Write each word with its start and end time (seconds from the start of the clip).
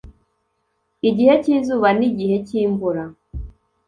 igihe 1.09 1.33
cy'izuba 1.43 1.89
n'igihe 1.99 2.35
cy'imvura 2.47 3.03